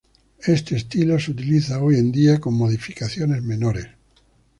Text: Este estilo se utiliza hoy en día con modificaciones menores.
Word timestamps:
Este 0.47 0.75
estilo 0.77 1.19
se 1.19 1.29
utiliza 1.29 1.77
hoy 1.79 1.97
en 1.99 2.11
día 2.11 2.39
con 2.39 2.55
modificaciones 2.55 3.43
menores. 3.43 3.85